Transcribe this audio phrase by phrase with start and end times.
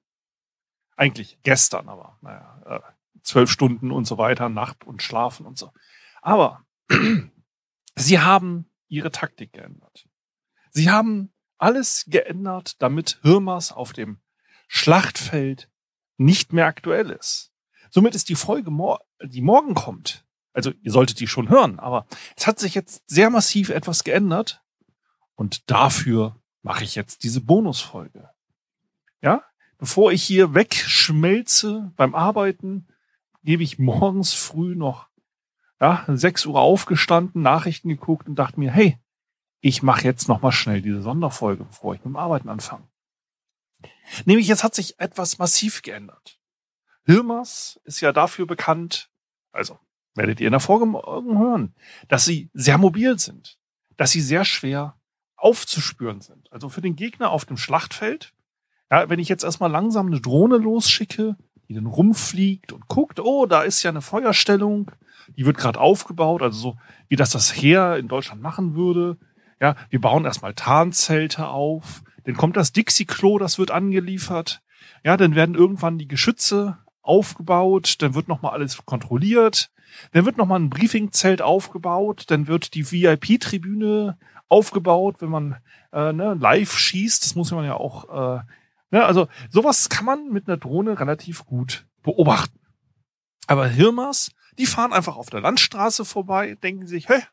[0.95, 2.79] Eigentlich gestern, aber naja, äh,
[3.23, 5.71] zwölf Stunden und so weiter, Nacht und Schlafen und so.
[6.21, 6.65] Aber
[7.95, 10.07] sie haben ihre Taktik geändert.
[10.71, 14.19] Sie haben alles geändert, damit Hirmers auf dem
[14.71, 15.69] Schlachtfeld
[16.17, 17.51] nicht mehr aktuell ist.
[17.89, 18.71] Somit ist die Folge,
[19.23, 22.05] die morgen kommt, also ihr solltet die schon hören, aber
[22.37, 24.63] es hat sich jetzt sehr massiv etwas geändert
[25.33, 28.29] und dafür mache ich jetzt diese Bonusfolge.
[29.21, 29.43] Ja,
[29.79, 32.87] bevor ich hier wegschmelze beim Arbeiten,
[33.43, 35.07] gebe ich morgens früh noch
[35.81, 38.99] ja, 6 Uhr aufgestanden, Nachrichten geguckt und dachte mir, hey,
[39.61, 42.87] ich mache jetzt noch mal schnell diese Sonderfolge, bevor ich mit dem Arbeiten anfange.
[44.25, 46.39] Nämlich jetzt hat sich etwas massiv geändert.
[47.05, 49.09] Hilmers ist ja dafür bekannt,
[49.51, 49.79] also
[50.15, 51.73] werdet ihr in der Folge hören,
[52.07, 53.57] dass sie sehr mobil sind,
[53.97, 54.95] dass sie sehr schwer
[55.35, 56.51] aufzuspüren sind.
[56.51, 58.33] Also für den Gegner auf dem Schlachtfeld,
[58.91, 61.35] ja, wenn ich jetzt erstmal langsam eine Drohne losschicke,
[61.67, 64.91] die dann rumfliegt und guckt, oh, da ist ja eine Feuerstellung,
[65.37, 69.17] die wird gerade aufgebaut, also so wie das das Heer in Deutschland machen würde.
[69.61, 74.61] Ja, wir bauen erstmal Tarnzelte auf, dann kommt das Dixie-Klo, das wird angeliefert.
[75.03, 79.71] Ja, dann werden irgendwann die Geschütze aufgebaut, dann wird nochmal alles kontrolliert,
[80.11, 85.57] dann wird nochmal ein Briefingzelt aufgebaut, dann wird die VIP-Tribüne aufgebaut, wenn man
[85.91, 88.41] äh, ne, live schießt, das muss man ja auch, äh,
[88.91, 92.59] ne, also sowas kann man mit einer Drohne relativ gut beobachten.
[93.47, 97.23] Aber Hirmas, die fahren einfach auf der Landstraße vorbei, denken sich, hä,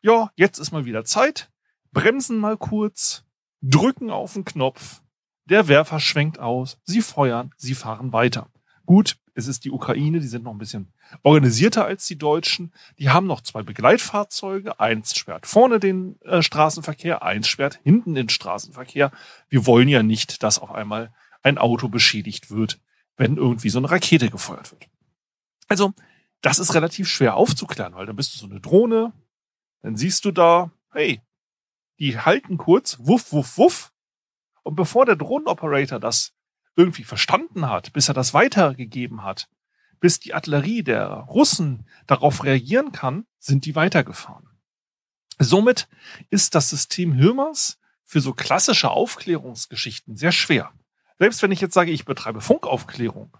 [0.00, 1.50] ja, jetzt ist mal wieder Zeit,
[1.92, 3.24] bremsen mal kurz,
[3.70, 5.00] drücken auf den Knopf,
[5.46, 8.50] der Werfer schwenkt aus, sie feuern, sie fahren weiter.
[8.86, 10.92] Gut, es ist die Ukraine, die sind noch ein bisschen
[11.22, 12.72] organisierter als die Deutschen.
[12.98, 14.78] Die haben noch zwei Begleitfahrzeuge.
[14.78, 19.10] Eins sperrt vorne den äh, Straßenverkehr, eins sperrt hinten den Straßenverkehr.
[19.48, 22.80] Wir wollen ja nicht, dass auf einmal ein Auto beschädigt wird,
[23.16, 24.88] wenn irgendwie so eine Rakete gefeuert wird.
[25.68, 25.92] Also,
[26.42, 29.12] das ist relativ schwer aufzuklären, weil dann bist du so eine Drohne,
[29.82, 31.20] dann siehst du da, hey,
[31.98, 33.92] die halten kurz, wuff, wuff, wuff.
[34.62, 36.32] Und bevor der Drohnenoperator das
[36.76, 39.48] irgendwie verstanden hat, bis er das weitergegeben hat,
[40.00, 44.48] bis die Artillerie der Russen darauf reagieren kann, sind die weitergefahren.
[45.38, 45.88] Somit
[46.30, 50.72] ist das System Hirmers für so klassische Aufklärungsgeschichten sehr schwer.
[51.18, 53.36] Selbst wenn ich jetzt sage, ich betreibe Funkaufklärung,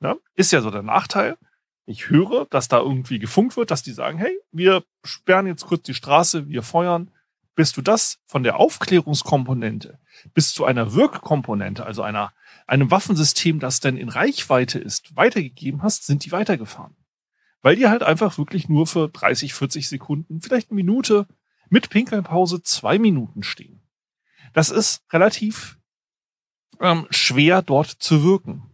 [0.00, 1.36] ne, ist ja so der Nachteil.
[1.84, 5.82] Ich höre, dass da irgendwie gefunkt wird, dass die sagen, hey, wir sperren jetzt kurz
[5.82, 7.10] die Straße, wir feuern,
[7.54, 9.98] bis du das von der Aufklärungskomponente
[10.34, 12.32] bis zu einer Wirkkomponente, also einer,
[12.66, 16.96] einem Waffensystem, das dann in Reichweite ist, weitergegeben hast, sind die weitergefahren.
[17.60, 21.26] Weil die halt einfach wirklich nur für 30, 40 Sekunden, vielleicht eine Minute,
[21.68, 23.82] mit Pinkelpause zwei Minuten stehen.
[24.52, 25.78] Das ist relativ
[26.80, 28.71] ähm, schwer dort zu wirken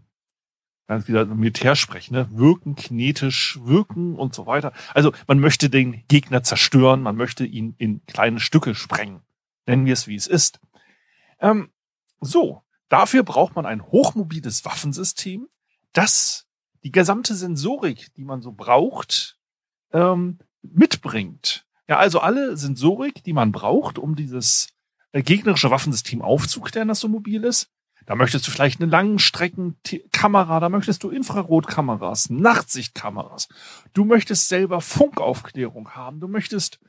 [0.88, 2.28] ganz wieder Militär sprechen, ne?
[2.32, 4.72] wirken, kinetisch wirken und so weiter.
[4.94, 9.20] Also man möchte den Gegner zerstören, man möchte ihn in kleine Stücke sprengen.
[9.66, 10.60] Nennen wir es, wie es ist.
[11.40, 11.70] Ähm,
[12.20, 15.46] so, dafür braucht man ein hochmobiles Waffensystem,
[15.92, 16.46] das
[16.82, 19.38] die gesamte Sensorik, die man so braucht,
[19.92, 21.66] ähm, mitbringt.
[21.86, 24.68] Ja, also alle Sensorik, die man braucht, um dieses
[25.12, 27.70] äh, gegnerische Waffensystem aufzuklären, das so mobil ist,
[28.08, 33.48] da möchtest du vielleicht eine Langstreckenkamera, da möchtest du Infrarotkameras, Nachtsichtkameras.
[33.92, 36.18] Du möchtest selber Funkaufklärung haben.
[36.18, 36.80] Du möchtest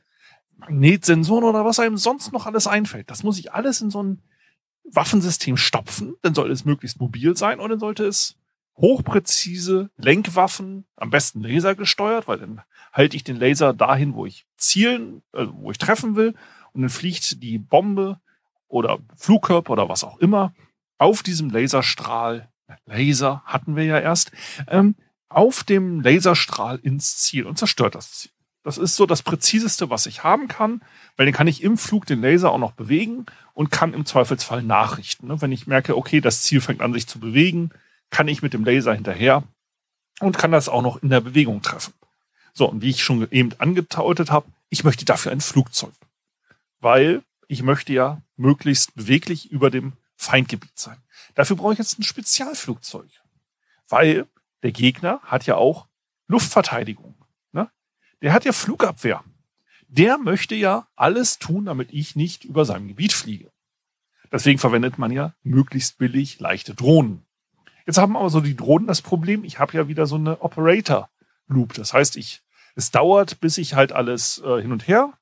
[0.56, 3.10] Magnetsensoren oder was einem sonst noch alles einfällt.
[3.10, 4.22] Das muss ich alles in so ein
[4.84, 6.14] Waffensystem stopfen.
[6.22, 8.38] Dann soll es möglichst mobil sein und dann sollte es
[8.78, 12.62] hochpräzise Lenkwaffen, am besten Laser gesteuert, weil dann
[12.94, 16.34] halte ich den Laser dahin, wo ich zielen, äh, wo ich treffen will,
[16.72, 18.18] und dann fliegt die Bombe
[18.68, 20.54] oder Flugkörper oder was auch immer
[21.00, 22.48] auf diesem Laserstrahl,
[22.86, 24.32] Laser hatten wir ja erst,
[24.68, 24.94] ähm,
[25.28, 28.30] auf dem Laserstrahl ins Ziel und zerstört das Ziel.
[28.62, 30.82] Das ist so das präziseste, was ich haben kann,
[31.16, 33.24] weil dann kann ich im Flug den Laser auch noch bewegen
[33.54, 35.28] und kann im Zweifelsfall nachrichten.
[35.28, 35.40] Ne?
[35.40, 37.70] Wenn ich merke, okay, das Ziel fängt an sich zu bewegen,
[38.10, 39.44] kann ich mit dem Laser hinterher
[40.20, 41.94] und kann das auch noch in der Bewegung treffen.
[42.52, 45.94] So, und wie ich schon eben angedeutet habe, ich möchte dafür ein Flugzeug.
[46.80, 51.02] Weil ich möchte ja möglichst beweglich über dem Feindgebiet sein.
[51.34, 53.08] Dafür brauche ich jetzt ein Spezialflugzeug.
[53.88, 54.26] Weil
[54.62, 55.86] der Gegner hat ja auch
[56.26, 57.14] Luftverteidigung.
[57.52, 57.70] Ne?
[58.20, 59.24] Der hat ja Flugabwehr.
[59.88, 63.50] Der möchte ja alles tun, damit ich nicht über seinem Gebiet fliege.
[64.30, 67.26] Deswegen verwendet man ja möglichst billig leichte Drohnen.
[67.86, 71.72] Jetzt haben aber so die Drohnen das Problem, ich habe ja wieder so eine Operator-Loop.
[71.72, 72.42] Das heißt, ich,
[72.76, 75.14] es dauert, bis ich halt alles äh, hin und her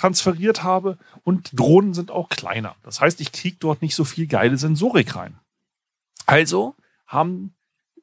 [0.00, 2.74] transferiert habe und Drohnen sind auch kleiner.
[2.82, 5.38] Das heißt, ich kriege dort nicht so viel geile Sensorik rein.
[6.24, 6.74] Also
[7.06, 7.54] haben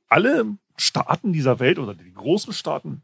[0.08, 0.46] alle
[0.78, 3.02] Staaten dieser Welt oder die großen Staaten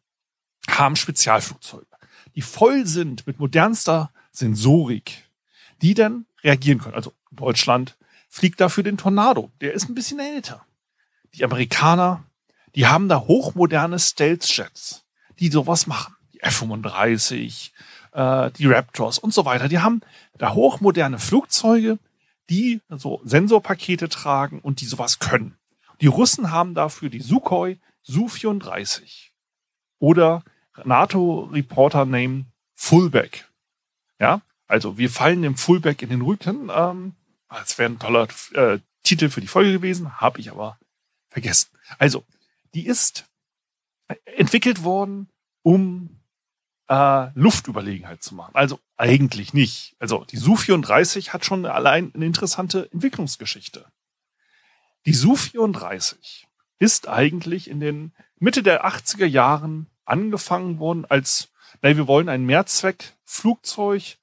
[0.69, 1.87] haben Spezialflugzeuge,
[2.35, 5.27] die voll sind mit modernster Sensorik,
[5.81, 6.95] die dann reagieren können.
[6.95, 7.97] Also Deutschland
[8.29, 9.51] fliegt dafür den Tornado.
[9.59, 10.63] Der ist ein bisschen älter.
[11.33, 12.23] Die Amerikaner,
[12.75, 15.03] die haben da hochmoderne Stealth-Jets,
[15.39, 16.15] die sowas machen.
[16.33, 17.71] Die F-35,
[18.13, 19.67] äh, die Raptors und so weiter.
[19.67, 20.01] Die haben
[20.37, 21.99] da hochmoderne Flugzeuge,
[22.49, 25.57] die so Sensorpakete tragen und die sowas können.
[26.01, 29.29] Die Russen haben dafür die Sukhoi Su-34
[29.99, 30.43] oder
[30.83, 32.45] NATO-Reporter-Name
[32.75, 33.49] Fullback.
[34.19, 36.69] Ja, also wir fallen dem Fullback in den Rücken.
[36.73, 37.13] Ähm,
[37.49, 40.77] das wäre ein toller äh, Titel für die Folge gewesen, habe ich aber
[41.29, 41.69] vergessen.
[41.99, 42.23] Also,
[42.73, 43.25] die ist
[44.25, 45.29] entwickelt worden,
[45.61, 46.22] um
[46.87, 48.51] äh, Luftüberlegenheit zu machen.
[48.55, 49.95] Also eigentlich nicht.
[49.99, 53.85] Also die Su-34 hat schon allein eine interessante Entwicklungsgeschichte.
[55.05, 56.45] Die Su-34
[56.79, 61.49] ist eigentlich in den Mitte der 80er Jahren angefangen worden als,
[61.81, 64.17] na, wir wollen ein Mehrzweckflugzeug,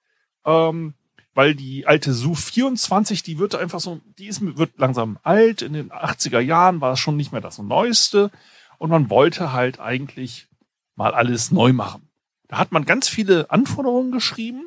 [0.44, 0.94] ähm,
[1.32, 5.62] weil die alte Su-24, die wird einfach so, die ist, wird langsam alt.
[5.62, 8.30] In den 80er Jahren war es schon nicht mehr das Neueste.
[8.78, 10.48] Und man wollte halt eigentlich
[10.96, 12.09] mal alles neu machen.
[12.50, 14.66] Da hat man ganz viele Anforderungen geschrieben.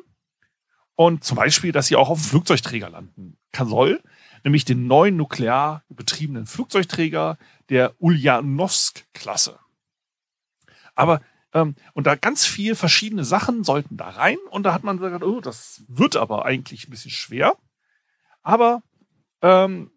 [0.96, 4.00] Und zum Beispiel, dass sie auch auf dem Flugzeugträger landen kann soll
[4.44, 7.38] nämlich den neuen nuklear betriebenen Flugzeugträger
[7.70, 9.58] der Ulyanovsk-Klasse.
[10.94, 11.22] Aber
[11.52, 15.24] ähm, und da ganz viel verschiedene Sachen sollten da rein und da hat man gesagt,
[15.24, 17.56] oh, das wird aber eigentlich ein bisschen schwer.
[18.42, 18.82] Aber
[19.40, 19.90] ähm,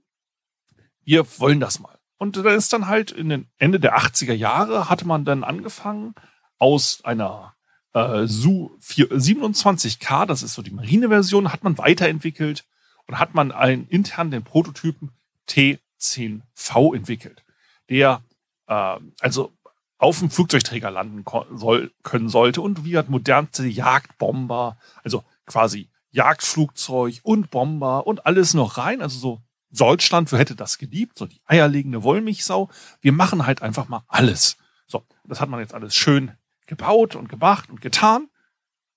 [1.04, 2.00] wir wollen das mal.
[2.18, 6.16] Und da ist dann halt in den Ende der 80er Jahre hatte man dann angefangen
[6.58, 7.54] aus einer
[7.94, 12.66] äh, Su 27K, das ist so die Marineversion, hat man weiterentwickelt
[13.08, 15.12] und hat man einen intern den Prototypen
[15.50, 17.44] T10V entwickelt,
[17.90, 18.24] der
[18.68, 19.54] äh, also
[19.98, 21.26] auf dem Flugzeugträger landen
[21.56, 28.54] soll, können sollte und wie hat modernste Jagdbomber, also quasi Jagdflugzeug und Bomber und alles
[28.54, 29.42] noch rein, also so
[29.72, 32.70] Deutschland hätte das geliebt, so die eierlegende Wollmilchsau.
[33.02, 34.58] Wir machen halt einfach mal alles.
[34.88, 36.32] So, das hat man jetzt alles schön
[36.68, 38.30] gebaut und gemacht und getan.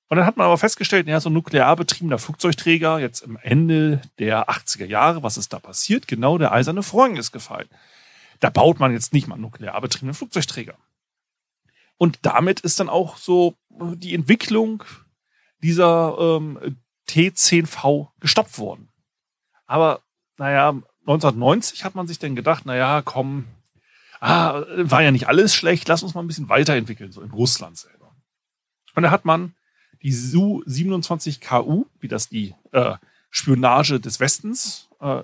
[0.09, 4.03] Und dann hat man aber festgestellt, ja, so ein nuklear betriebener Flugzeugträger, jetzt im Ende
[4.19, 6.09] der 80er Jahre, was ist da passiert?
[6.09, 7.69] Genau der eiserne Vorhang ist gefallen.
[8.41, 10.75] Da baut man jetzt nicht mal nuklear betriebene Flugzeugträger.
[11.97, 14.83] Und damit ist dann auch so die Entwicklung
[15.63, 18.89] dieser ähm, T10V gestoppt worden.
[19.67, 20.01] Aber
[20.39, 23.47] naja, 1990 hat man sich dann gedacht, naja, komm,
[24.21, 27.77] ah, war ja nicht alles schlecht, lass uns mal ein bisschen weiterentwickeln, so in Russland
[27.79, 28.15] selber.
[28.95, 29.55] Und da hat man
[30.03, 32.95] die Su-27KU, wie das die äh,
[33.31, 35.23] Spionage des Westens äh,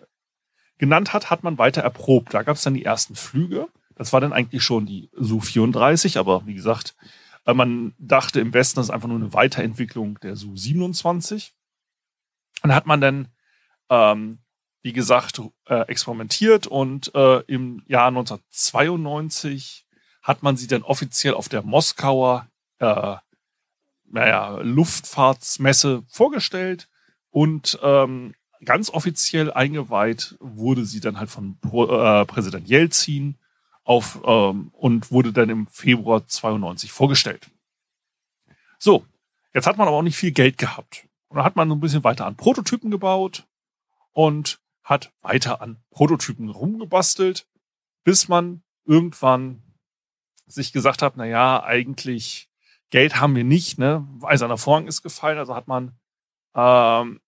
[0.79, 2.35] genannt hat, hat man weiter erprobt.
[2.35, 3.69] Da gab es dann die ersten Flüge.
[3.95, 6.95] Das war dann eigentlich schon die Su-34, aber wie gesagt,
[7.47, 11.53] äh, man dachte im Westen, das ist einfach nur eine Weiterentwicklung der Su-27.
[12.63, 13.29] Und hat man dann,
[13.91, 14.39] ähm,
[14.87, 19.85] wie gesagt, äh, experimentiert und äh, im Jahr 1992
[20.23, 22.47] hat man sie dann offiziell auf der Moskauer
[22.79, 23.17] äh,
[24.05, 26.89] naja, Luftfahrtsmesse vorgestellt
[27.31, 33.39] und ähm, ganz offiziell eingeweiht wurde sie dann halt von äh, Präsident Jelzin
[33.83, 37.51] auf ähm, und wurde dann im Februar 92 vorgestellt.
[38.79, 39.05] So,
[39.53, 41.09] jetzt hat man aber auch nicht viel Geld gehabt.
[41.27, 43.49] Und dann hat man so ein bisschen weiter an Prototypen gebaut
[44.13, 47.47] und hat weiter an Prototypen rumgebastelt,
[48.05, 49.63] bis man irgendwann
[50.47, 52.49] sich gesagt hat, na ja, eigentlich
[52.91, 54.07] Geld haben wir nicht, ne?
[54.23, 55.99] Eiserner Vorhang ist gefallen, also hat man
[56.55, 57.21] ähm,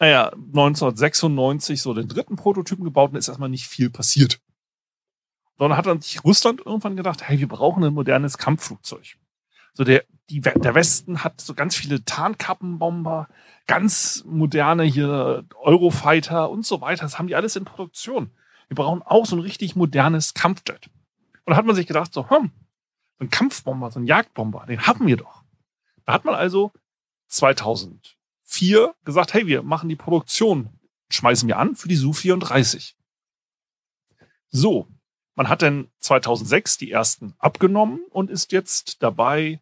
[0.00, 4.40] naja, 1996 so den dritten Prototypen gebaut und ist erstmal nicht viel passiert.
[5.58, 9.16] Sondern hat dann sich Russland irgendwann gedacht, hey, wir brauchen ein modernes Kampfflugzeug.
[9.74, 13.28] So der, die, der Westen hat so ganz viele Tarnkappenbomber,
[13.66, 17.02] ganz moderne hier Eurofighter und so weiter.
[17.02, 18.30] Das haben die alles in Produktion.
[18.68, 20.88] Wir brauchen auch so ein richtig modernes Kampfjet.
[21.44, 22.50] Und da hat man sich gedacht, so, hm,
[23.18, 25.42] so ein Kampfbomber, so ein Jagdbomber, den haben wir doch.
[26.06, 26.72] Da hat man also
[27.28, 30.70] 2004 gesagt, hey, wir machen die Produktion,
[31.10, 32.94] schmeißen wir an für die Su-34.
[34.48, 34.88] So,
[35.34, 39.60] man hat dann 2006 die ersten abgenommen und ist jetzt dabei,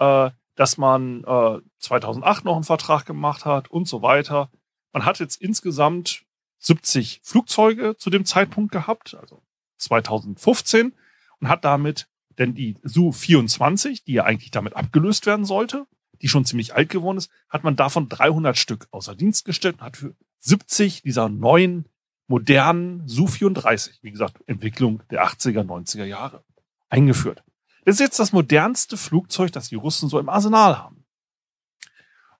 [0.00, 4.50] äh, dass man äh, 2008 noch einen Vertrag gemacht hat und so weiter.
[4.92, 6.24] Man hat jetzt insgesamt
[6.58, 9.42] 70 Flugzeuge zu dem Zeitpunkt gehabt, also
[9.78, 10.92] 2015,
[11.38, 15.86] und hat damit denn die Su-24, die ja eigentlich damit abgelöst werden sollte,
[16.22, 19.84] die schon ziemlich alt geworden ist, hat man davon 300 Stück außer Dienst gestellt und
[19.84, 21.86] hat für 70 dieser neuen
[22.26, 26.44] modernen Su-34, wie gesagt, Entwicklung der 80er, 90er Jahre,
[26.88, 27.42] eingeführt.
[27.84, 31.04] Das ist jetzt das modernste Flugzeug, das die Russen so im Arsenal haben.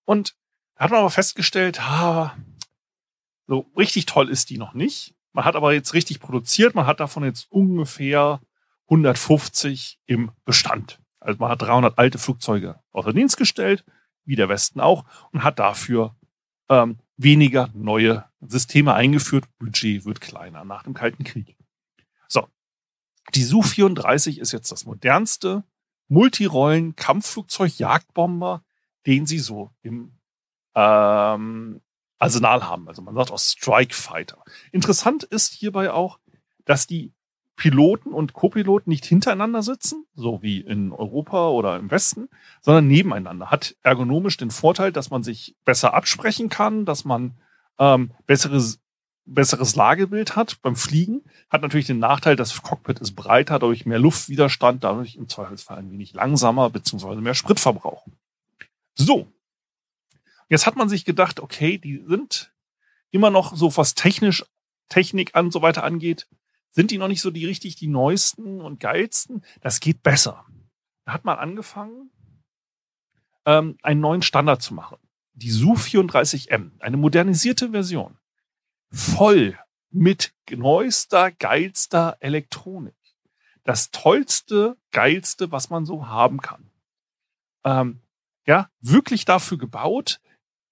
[0.04, 0.34] Und
[0.74, 2.36] da hat man aber festgestellt, ha,
[3.46, 5.14] so richtig toll ist die noch nicht.
[5.32, 6.74] Man hat aber jetzt richtig produziert.
[6.74, 8.40] Man hat davon jetzt ungefähr
[8.88, 11.00] 150 im Bestand.
[11.20, 13.84] Also man hat 300 alte Flugzeuge außer Dienst gestellt,
[14.24, 16.16] wie der Westen auch, und hat dafür
[16.68, 19.44] ähm, weniger neue Systeme eingeführt.
[19.58, 21.56] Budget wird kleiner nach dem Kalten Krieg.
[23.34, 25.64] Die Su-34 ist jetzt das modernste
[26.08, 28.62] Multirollen-Kampfflugzeug-Jagdbomber,
[29.06, 30.18] den sie so im
[30.74, 31.80] ähm,
[32.18, 32.88] Arsenal haben.
[32.88, 34.42] Also man sagt auch Strike Fighter.
[34.72, 36.18] Interessant ist hierbei auch,
[36.64, 37.12] dass die
[37.56, 42.30] Piloten und Copiloten nicht hintereinander sitzen, so wie in Europa oder im Westen,
[42.62, 43.50] sondern nebeneinander.
[43.50, 47.38] Hat ergonomisch den Vorteil, dass man sich besser absprechen kann, dass man
[47.78, 48.79] ähm, besseres,
[49.34, 51.22] besseres Lagebild hat beim Fliegen.
[51.48, 55.90] Hat natürlich den Nachteil, das Cockpit ist breiter, dadurch mehr Luftwiderstand, dadurch im Zweifelsfall ein
[55.90, 58.06] wenig langsamer, beziehungsweise mehr Spritverbrauch.
[58.94, 59.32] So.
[60.48, 62.52] Jetzt hat man sich gedacht, okay, die sind
[63.10, 64.44] immer noch so, was technisch,
[64.88, 66.28] Technik an so weiter angeht,
[66.70, 69.44] sind die noch nicht so die richtig die neuesten und geilsten.
[69.60, 70.44] Das geht besser.
[71.04, 72.10] Da hat man angefangen,
[73.46, 74.98] ähm, einen neuen Standard zu machen.
[75.32, 78.16] Die Su-34M, eine modernisierte Version.
[78.90, 79.58] Voll
[79.90, 82.94] mit neuester, geilster Elektronik.
[83.64, 86.70] Das tollste, geilste, was man so haben kann.
[87.64, 88.00] Ähm,
[88.46, 90.20] ja, wirklich dafür gebaut,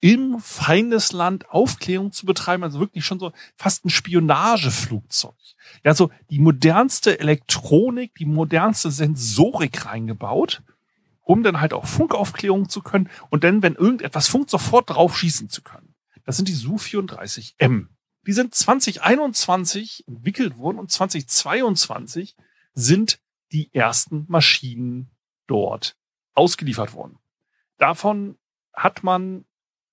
[0.00, 5.34] im Feindesland Aufklärung zu betreiben, also wirklich schon so fast ein Spionageflugzeug.
[5.84, 10.62] Ja, so die modernste Elektronik, die modernste Sensorik reingebaut,
[11.22, 15.48] um dann halt auch Funkaufklärung zu können und dann, wenn irgendetwas funkt, sofort drauf schießen
[15.48, 15.94] zu können.
[16.24, 17.88] Das sind die Su-34M.
[18.26, 22.36] Die sind 2021 entwickelt worden und 2022
[22.74, 23.20] sind
[23.52, 25.10] die ersten Maschinen
[25.46, 25.96] dort
[26.34, 27.18] ausgeliefert worden.
[27.78, 28.36] Davon
[28.74, 29.46] hat man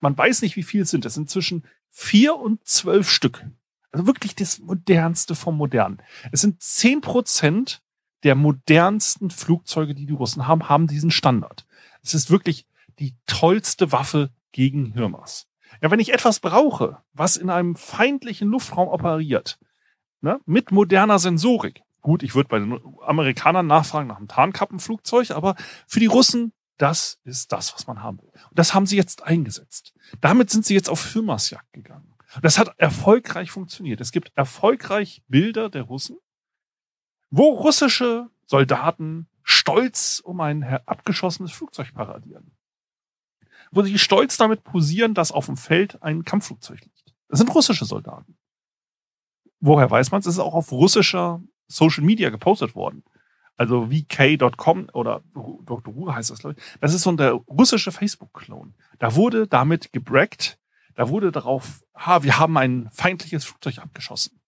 [0.06, 1.04] man weiß nicht, wie viel es sind.
[1.06, 3.44] Es sind zwischen vier und zwölf Stück.
[3.92, 6.00] Also wirklich das modernste vom modernen.
[6.32, 7.82] Es sind zehn Prozent
[8.24, 11.66] der modernsten Flugzeuge, die die Russen haben, haben diesen Standard.
[12.04, 12.68] Es ist wirklich
[13.00, 15.48] die tollste Waffe gegen Hirmas.
[15.82, 19.60] Ja, wenn ich etwas brauche, was in einem feindlichen Luftraum operiert,
[20.22, 21.82] ne, mit moderner Sensorik.
[22.02, 25.56] Gut, ich würde bei den Amerikanern nachfragen nach einem Tarnkappenflugzeug, aber
[25.88, 28.32] für die Russen das ist das, was man haben will.
[28.50, 29.94] Und das haben sie jetzt eingesetzt.
[30.20, 32.14] Damit sind sie jetzt auf Firmasjagd gegangen.
[32.42, 34.02] Das hat erfolgreich funktioniert.
[34.02, 36.18] Es gibt erfolgreich Bilder der Russen,
[37.30, 42.52] wo russische Soldaten stolz um ein abgeschossenes Flugzeug paradieren.
[43.72, 47.16] Wo sie stolz damit posieren, dass auf dem Feld ein Kampfflugzeug liegt.
[47.28, 48.38] Das sind russische Soldaten.
[49.60, 50.28] Woher weiß man es?
[50.28, 53.04] Es ist auch auf russischer Social Media gepostet worden.
[53.58, 55.94] Also vk.com oder Dr.
[55.94, 56.80] Ru heißt das, glaube ich.
[56.82, 58.76] Das ist so der russische Facebook-Klon.
[59.00, 60.60] Da wurde damit gebrackt,
[60.96, 64.40] da wurde darauf, ha, wir haben ein feindliches Flugzeug abgeschossen.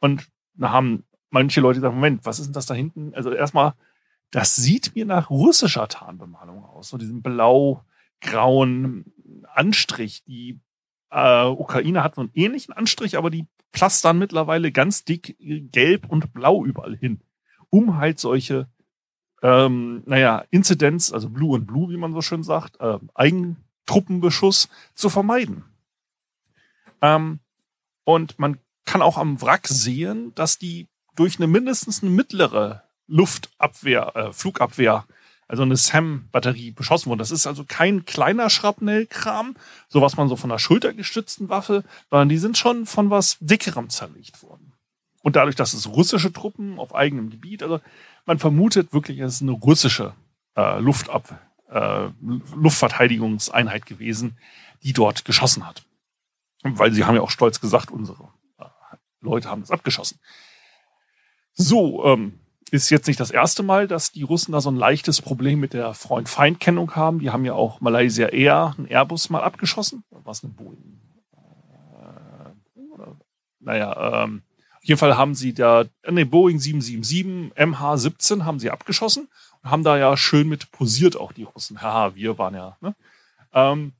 [0.00, 3.14] Und da haben manche Leute gesagt, Moment, was ist denn das da hinten?
[3.14, 3.74] Also erstmal,
[4.30, 6.88] das sieht mir nach russischer Tarnbemalung aus.
[6.88, 7.22] So diesen
[8.20, 9.12] blau-grauen
[9.54, 10.24] Anstrich.
[10.24, 10.60] Die
[11.10, 16.32] äh, Ukraine hat so einen ähnlichen Anstrich, aber die plastern mittlerweile ganz dick gelb und
[16.32, 17.20] blau überall hin
[17.70, 18.68] um halt solche,
[19.42, 25.08] ähm, naja, Inzidenz, also Blue and Blue, wie man so schön sagt, äh, Eigentruppenbeschuss zu
[25.08, 25.64] vermeiden.
[27.02, 27.40] Ähm,
[28.04, 34.16] und man kann auch am Wrack sehen, dass die durch eine mindestens eine mittlere Luftabwehr,
[34.16, 35.04] äh, Flugabwehr,
[35.48, 37.18] also eine SAM-Batterie beschossen worden.
[37.18, 39.56] Das ist also kein kleiner Schrapnellkram,
[39.88, 43.88] so was man so von einer schultergestützten Waffe, sondern die sind schon von was dickerem
[43.88, 44.74] zerlegt worden.
[45.22, 47.80] Und dadurch, dass es russische Truppen auf eigenem Gebiet, also
[48.26, 50.14] man vermutet wirklich, es ist eine russische
[50.54, 51.40] äh, Luftab
[51.70, 52.08] äh,
[52.54, 54.38] Luftverteidigungseinheit gewesen,
[54.82, 55.82] die dort geschossen hat.
[56.62, 58.28] Weil sie haben ja auch stolz gesagt, unsere
[58.58, 58.64] äh,
[59.20, 60.18] Leute haben das abgeschossen.
[61.54, 62.38] So, ähm,
[62.72, 65.72] ist jetzt nicht das erste Mal, dass die Russen da so ein leichtes Problem mit
[65.72, 67.20] der Freund-Feind-Kennung haben.
[67.20, 70.04] Die haben ja auch Malaysia Air, ein Airbus mal abgeschossen.
[70.10, 71.00] Was eine Boeing?
[71.34, 72.50] Äh,
[73.60, 74.42] naja, ähm,
[74.76, 79.28] auf jeden Fall haben sie da, ne, Boeing 777, MH17 haben sie abgeschossen
[79.62, 81.82] und haben da ja schön mit posiert auch die Russen.
[81.82, 82.94] Haha, wir waren ja, ne?
[83.52, 83.92] Ähm,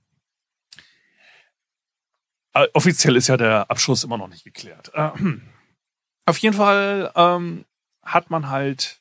[2.54, 4.90] äh, offiziell ist ja der Abschuss immer noch nicht geklärt.
[4.94, 5.10] Äh,
[6.26, 7.64] auf jeden Fall ähm,
[8.12, 9.00] hat man halt,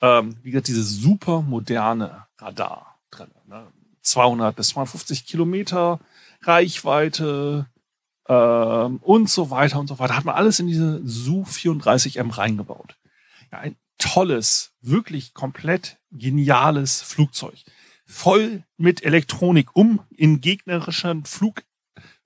[0.00, 3.30] ähm, wie gesagt, diese super moderne Radar drin.
[3.46, 3.66] Ne?
[4.02, 6.00] 200 bis 250 Kilometer
[6.42, 7.66] Reichweite
[8.28, 10.16] ähm, und so weiter und so weiter.
[10.16, 12.96] Hat man alles in diese Su-34M reingebaut.
[13.50, 17.54] Ja, ein tolles, wirklich komplett geniales Flugzeug.
[18.04, 21.62] Voll mit Elektronik, um in gegnerischen Flug,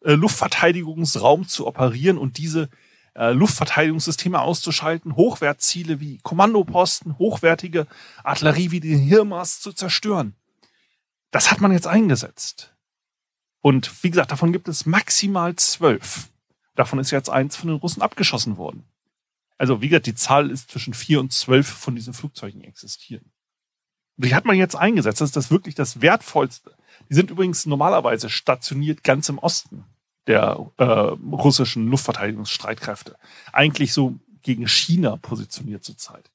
[0.00, 2.70] äh, Luftverteidigungsraum zu operieren und diese
[3.16, 7.86] äh, Luftverteidigungssysteme auszuschalten, Hochwertziele wie Kommandoposten, hochwertige
[8.22, 10.34] Artillerie wie den Hirmas zu zerstören.
[11.30, 12.74] Das hat man jetzt eingesetzt.
[13.60, 16.28] Und wie gesagt, davon gibt es maximal zwölf.
[16.74, 18.84] Davon ist jetzt eins von den Russen abgeschossen worden.
[19.58, 23.32] Also wie gesagt, die Zahl ist zwischen vier und zwölf von diesen Flugzeugen existieren.
[24.16, 25.20] Und die hat man jetzt eingesetzt.
[25.20, 26.76] Das ist das wirklich das Wertvollste.
[27.08, 29.84] Die sind übrigens normalerweise stationiert ganz im Osten
[30.26, 33.16] der äh, russischen Luftverteidigungsstreitkräfte.
[33.52, 36.30] Eigentlich so gegen China positioniert zurzeit.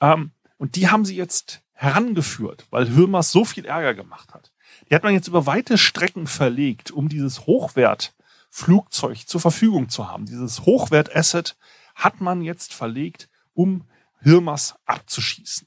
[0.00, 4.52] Ähm, und die haben sie jetzt herangeführt, weil Hürmers so viel Ärger gemacht hat.
[4.88, 10.26] Die hat man jetzt über weite Strecken verlegt, um dieses Hochwertflugzeug zur Verfügung zu haben.
[10.26, 11.56] Dieses Hochwert-Asset
[11.94, 13.84] hat man jetzt verlegt, um
[14.20, 15.66] Hirmas abzuschießen.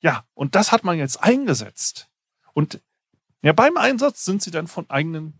[0.00, 2.08] Ja, und das hat man jetzt eingesetzt.
[2.52, 2.80] Und
[3.42, 5.34] ja, beim Einsatz sind sie dann von eigenen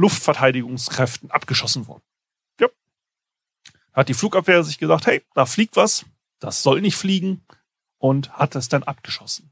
[0.00, 2.02] Luftverteidigungskräften abgeschossen worden.
[2.58, 2.68] Ja.
[3.92, 6.06] Hat die Flugabwehr sich gesagt, hey, da fliegt was,
[6.38, 7.44] das soll nicht fliegen
[7.98, 9.50] und hat es dann abgeschossen.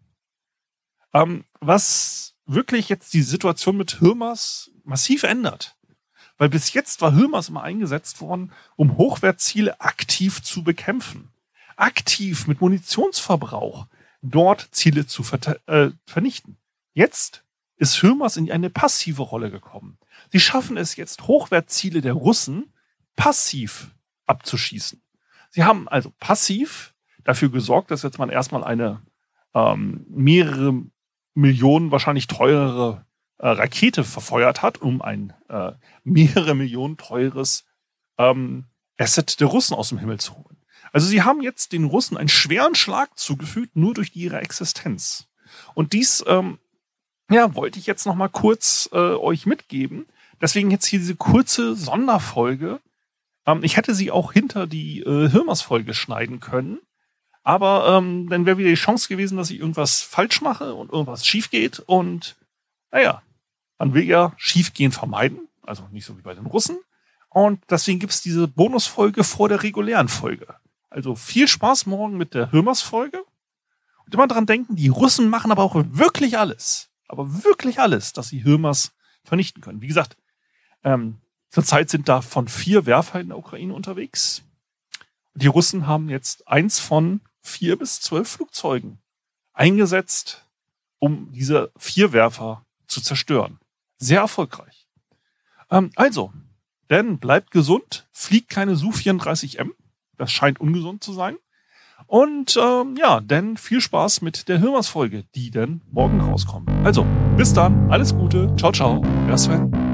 [1.13, 5.77] Ähm, was wirklich jetzt die Situation mit Hirmas massiv ändert.
[6.39, 11.31] Weil bis jetzt war Hirmas immer eingesetzt worden, um Hochwertziele aktiv zu bekämpfen.
[11.77, 13.87] Aktiv mit Munitionsverbrauch
[14.23, 15.23] dort Ziele zu
[15.67, 16.57] äh, vernichten.
[16.95, 17.45] Jetzt
[17.79, 19.99] ist Hirmas in eine passive Rolle gekommen.
[20.31, 22.73] Sie schaffen es jetzt, Hochwertziele der Russen
[23.17, 23.95] passiv
[24.27, 25.03] abzuschießen.
[25.51, 29.03] Sie haben also passiv dafür gesorgt, dass jetzt man erstmal eine
[29.55, 30.83] ähm, mehrere
[31.35, 33.07] Millionen wahrscheinlich teurere
[33.39, 35.73] äh, Rakete verfeuert hat, um ein äh,
[36.05, 37.65] mehrere Millionen teures
[38.19, 38.67] ähm,
[38.99, 40.59] Asset der Russen aus dem Himmel zu holen.
[40.93, 45.29] Also sie haben jetzt den Russen einen schweren Schlag zugefügt, nur durch ihre Existenz.
[45.75, 46.59] Und dies, ähm,
[47.31, 50.07] ja, wollte ich jetzt noch mal kurz äh, euch mitgeben,
[50.41, 52.81] Deswegen jetzt hier diese kurze Sonderfolge.
[53.47, 56.79] Ähm, ich hätte sie auch hinter die äh, Hirmers-Folge schneiden können.
[57.43, 61.27] Aber ähm, dann wäre wieder die Chance gewesen, dass ich irgendwas falsch mache und irgendwas
[61.27, 61.81] schief geht.
[61.81, 62.37] Und
[62.91, 63.23] naja,
[63.79, 65.49] man will ja Schiefgehen vermeiden.
[65.63, 66.79] Also nicht so wie bei den Russen.
[67.31, 70.55] Und deswegen gibt's diese Bonusfolge vor der regulären Folge.
[70.91, 73.23] Also viel Spaß morgen mit der Hirmers-Folge.
[74.07, 76.88] Und immer dran denken, die Russen machen aber auch wirklich alles.
[77.09, 78.93] Aber wirklich alles, dass sie Hirmers
[79.25, 79.81] vernichten können.
[79.81, 80.17] Wie gesagt,
[80.85, 81.19] ähm,
[81.51, 84.43] zurzeit sind da von vier Werfer in der Ukraine unterwegs.
[85.35, 88.99] Die Russen haben jetzt eins von vier bis zwölf Flugzeugen
[89.53, 90.47] eingesetzt,
[90.99, 93.59] um diese vier Werfer zu zerstören.
[93.99, 94.89] Sehr erfolgreich.
[95.71, 96.33] Ähm, also,
[96.91, 99.71] denn bleibt gesund, fliegt keine Su-34M.
[100.17, 101.37] Das scheint ungesund zu sein.
[102.07, 106.71] Und ähm, ja, denn viel Spaß mit der Hirmers-Folge, die dann morgen rauskommt.
[106.85, 107.05] Also,
[107.37, 109.88] bis dann, alles Gute, ciao, ciao, euer Sven.